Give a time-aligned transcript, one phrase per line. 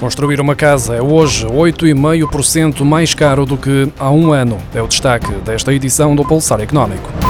[0.00, 4.56] Construir uma casa é hoje 8,5% mais caro do que há um ano.
[4.74, 7.29] É o destaque desta edição do Pulsar Económico.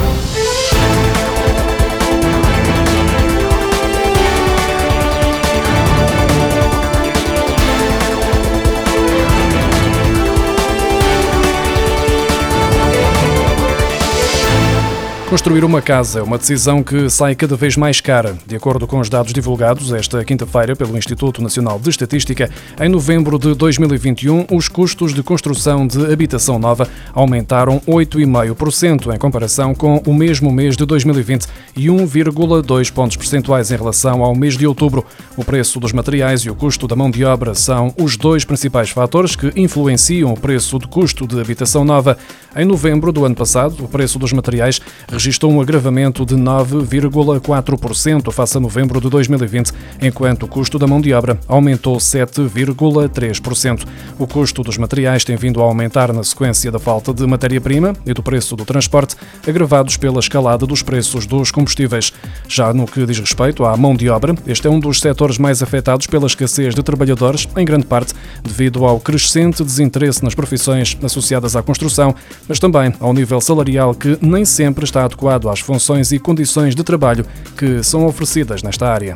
[15.30, 18.36] Construir uma casa é uma decisão que sai cada vez mais cara.
[18.44, 23.38] De acordo com os dados divulgados esta quinta-feira pelo Instituto Nacional de Estatística, em novembro
[23.38, 30.12] de 2021, os custos de construção de habitação nova aumentaram 8,5% em comparação com o
[30.12, 35.06] mesmo mês de 2020 e 1,2 pontos percentuais em relação ao mês de outubro.
[35.36, 38.91] O preço dos materiais e o custo da mão de obra são os dois principais
[38.91, 42.19] fatores que influenciam o preço de custo de habitação nova.
[42.56, 44.80] Em novembro do ano passado, o preço dos materiais
[45.20, 50.98] registrou um agravamento de 9,4% face a novembro de 2020, enquanto o custo da mão
[50.98, 53.86] de obra aumentou 7,3%.
[54.19, 58.14] O custo dos materiais tem vindo a aumentar na sequência da falta de matéria-prima e
[58.14, 59.14] do preço do transporte,
[59.46, 62.14] agravados pela escalada dos preços dos combustíveis.
[62.48, 65.62] Já no que diz respeito à mão de obra, este é um dos setores mais
[65.62, 71.56] afetados pela escassez de trabalhadores, em grande parte devido ao crescente desinteresse nas profissões associadas
[71.56, 72.14] à construção,
[72.48, 76.83] mas também ao nível salarial que nem sempre está adequado às funções e condições de
[76.84, 79.14] trabalho que são oferecidas nesta área.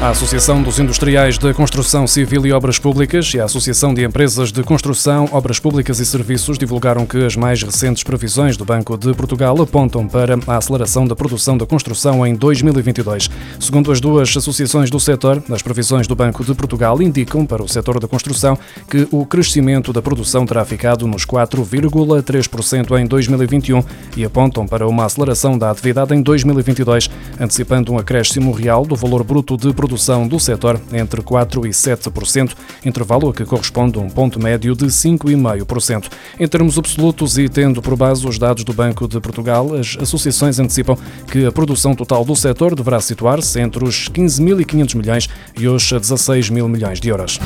[0.00, 4.50] A Associação dos Industriais de Construção Civil e Obras Públicas e a Associação de Empresas
[4.50, 9.12] de Construção, Obras Públicas e Serviços divulgaram que as mais recentes previsões do Banco de
[9.12, 13.28] Portugal apontam para a aceleração da produção da construção em 2022.
[13.60, 17.68] Segundo as duas associações do setor, as previsões do Banco de Portugal indicam para o
[17.68, 23.84] setor da construção que o crescimento da produção terá ficado nos 4,3% em 2021
[24.16, 29.22] e apontam para uma aceleração da atividade em 2022, antecipando um acréscimo real do valor
[29.22, 32.52] bruto de produção produção do setor entre 4% e 7%,
[32.86, 36.08] intervalo a que corresponde a um ponto médio de 5,5%.
[36.38, 40.60] Em termos absolutos e tendo por base os dados do Banco de Portugal, as associações
[40.60, 40.96] antecipam
[41.28, 46.50] que a produção total do setor deverá situar-se entre os 15.500 milhões e os 16
[46.50, 47.40] mil milhões de euros.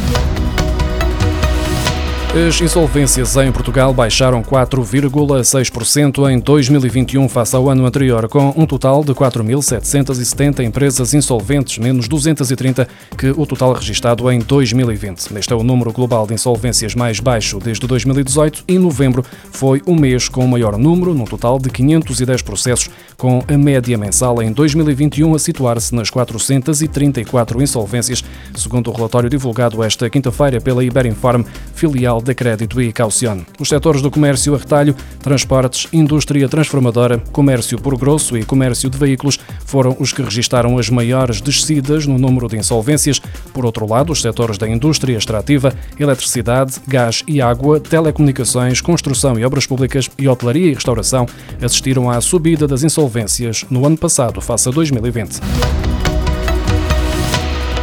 [2.34, 9.04] As insolvências em Portugal baixaram 4,6% em 2021 face ao ano anterior, com um total
[9.04, 15.30] de 4.770 empresas insolventes, menos 230 que o total registrado em 2020.
[15.38, 19.94] Este é o número global de insolvências mais baixo desde 2018 e novembro foi o
[19.94, 24.50] mês com o maior número, num total de 510 processos, com a média mensal em
[24.50, 28.24] 2021 a situar-se nas 434 insolvências,
[28.56, 31.44] segundo o relatório divulgado esta quinta-feira pela Iberinform,
[31.76, 33.46] filial de crédito e caucione.
[33.60, 38.98] Os setores do comércio a retalho, transportes, indústria transformadora, comércio por grosso e comércio de
[38.98, 43.20] veículos foram os que registaram as maiores descidas no número de insolvências.
[43.52, 49.44] Por outro lado, os setores da indústria extrativa, eletricidade, gás e água, telecomunicações, construção e
[49.44, 51.26] obras públicas e hotelaria e restauração
[51.62, 55.93] assistiram à subida das insolvências no ano passado face a 2020.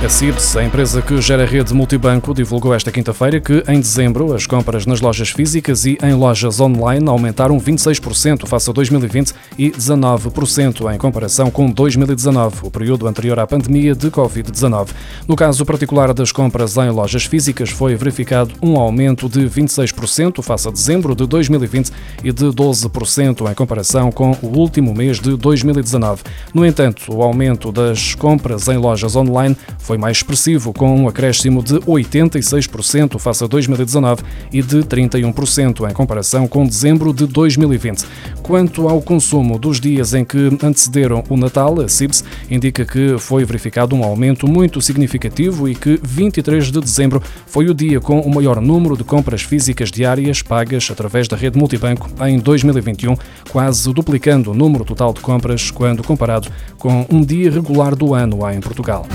[0.03, 4.33] A CIBS, a empresa que gera a rede multibanco, divulgou esta quinta-feira que, em dezembro,
[4.33, 9.69] as compras nas lojas físicas e em lojas online aumentaram 26% face a 2020 e
[9.69, 14.87] 19% em comparação com 2019, o período anterior à pandemia de Covid-19.
[15.27, 20.67] No caso particular das compras em lojas físicas, foi verificado um aumento de 26% face
[20.67, 21.91] a dezembro de 2020
[22.23, 26.23] e de 12% em comparação com o último mês de 2019.
[26.55, 31.09] No entanto, o aumento das compras em lojas online foi foi mais expressivo, com um
[31.09, 38.05] acréscimo de 86% face a 2019 e de 31% em comparação com dezembro de 2020.
[38.41, 43.43] Quanto ao consumo dos dias em que antecederam o Natal, a CIBS indica que foi
[43.43, 48.33] verificado um aumento muito significativo e que 23 de dezembro foi o dia com o
[48.33, 53.17] maior número de compras físicas diárias pagas através da rede multibanco em 2021,
[53.49, 56.47] quase duplicando o número total de compras quando comparado
[56.77, 59.05] com um dia regular do ano em Portugal.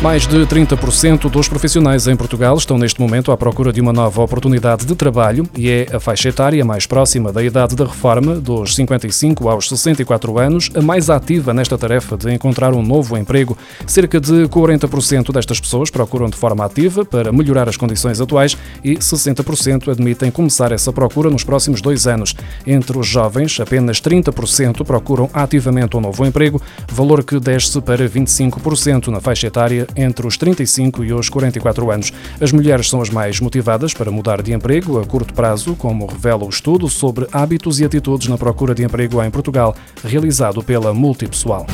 [0.00, 4.22] Mais de 30% dos profissionais em Portugal estão neste momento à procura de uma nova
[4.22, 8.76] oportunidade de trabalho e é a faixa etária mais próxima da idade da reforma, dos
[8.76, 13.58] 55 aos 64 anos, a mais ativa nesta tarefa de encontrar um novo emprego.
[13.88, 18.94] Cerca de 40% destas pessoas procuram de forma ativa para melhorar as condições atuais e
[18.94, 22.36] 60% admitem começar essa procura nos próximos dois anos.
[22.64, 29.08] Entre os jovens, apenas 30% procuram ativamente um novo emprego, valor que desce para 25%
[29.08, 32.12] na faixa etária entre os 35 e os 44 anos.
[32.40, 36.44] As mulheres são as mais motivadas para mudar de emprego a curto prazo, como revela
[36.44, 39.74] o estudo sobre hábitos e atitudes na procura de emprego em Portugal,
[40.04, 41.66] realizado pela Multipessoal.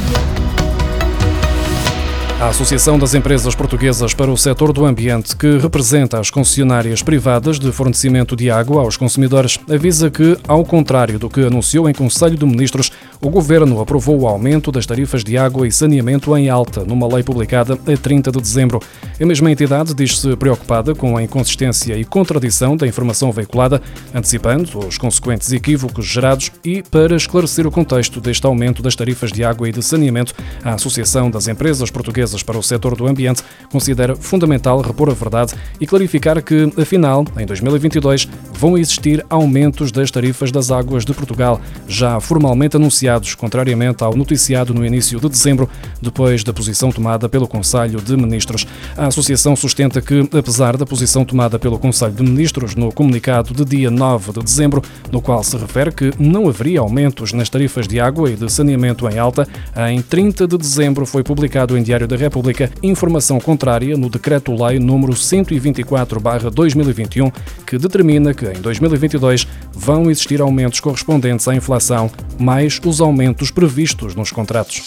[2.44, 7.58] A Associação das Empresas Portuguesas para o Setor do Ambiente, que representa as concessionárias privadas
[7.58, 12.37] de fornecimento de água aos consumidores, avisa que, ao contrário do que anunciou em Conselho
[12.37, 16.85] de Ministros, o Governo aprovou o aumento das tarifas de água e saneamento em alta,
[16.85, 18.79] numa lei publicada a 30 de dezembro.
[19.19, 23.81] A mesma entidade diz-se preocupada com a inconsistência e contradição da informação veiculada,
[24.14, 29.43] antecipando os consequentes equívocos gerados e, para esclarecer o contexto deste aumento das tarifas de
[29.43, 34.17] água e de saneamento, a Associação das Empresas Portuguesas para o setor do ambiente, considera
[34.17, 40.51] fundamental repor a verdade e clarificar que, afinal, em 2022, vão existir aumentos das tarifas
[40.51, 45.69] das águas de Portugal, já formalmente anunciados, contrariamente ao noticiado no início de dezembro,
[46.01, 48.67] depois da posição tomada pelo Conselho de Ministros.
[48.97, 53.65] A Associação sustenta que, apesar da posição tomada pelo Conselho de Ministros no comunicado de
[53.65, 58.01] dia 9 de dezembro, no qual se refere que não haveria aumentos nas tarifas de
[58.01, 59.47] água e de saneamento em alta,
[59.91, 65.12] em 30 de dezembro foi publicado em Diário da República informação contrária no Decreto-Lei número
[65.12, 67.31] 124/2021,
[67.67, 74.15] que determina que em 2022 vão existir aumentos correspondentes à inflação, mais os aumentos previstos
[74.15, 74.82] nos contratos.